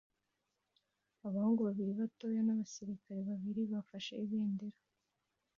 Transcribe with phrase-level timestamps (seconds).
[1.27, 4.79] Abahungu babiri bato n'abasirikare babiri bafashe ibendera